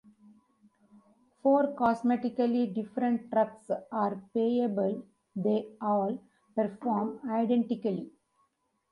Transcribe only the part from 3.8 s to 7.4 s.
are playable; they all perform